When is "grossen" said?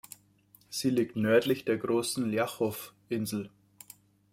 1.77-2.27